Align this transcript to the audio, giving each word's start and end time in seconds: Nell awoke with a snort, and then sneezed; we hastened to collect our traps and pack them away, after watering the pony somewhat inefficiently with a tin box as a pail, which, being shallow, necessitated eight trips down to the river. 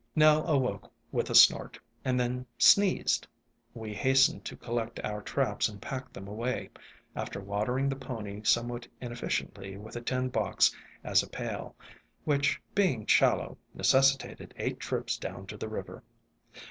Nell 0.15 0.43
awoke 0.47 0.91
with 1.11 1.29
a 1.29 1.35
snort, 1.35 1.77
and 2.03 2.19
then 2.19 2.47
sneezed; 2.57 3.27
we 3.75 3.93
hastened 3.93 4.43
to 4.45 4.57
collect 4.57 4.99
our 5.03 5.21
traps 5.21 5.69
and 5.69 5.79
pack 5.79 6.11
them 6.11 6.27
away, 6.27 6.71
after 7.15 7.39
watering 7.39 7.87
the 7.87 7.95
pony 7.95 8.41
somewhat 8.43 8.87
inefficiently 8.99 9.77
with 9.77 9.95
a 9.95 10.01
tin 10.01 10.29
box 10.29 10.75
as 11.03 11.21
a 11.21 11.29
pail, 11.29 11.75
which, 12.23 12.59
being 12.73 13.05
shallow, 13.05 13.59
necessitated 13.75 14.55
eight 14.57 14.79
trips 14.79 15.17
down 15.19 15.45
to 15.45 15.55
the 15.55 15.69
river. 15.69 16.01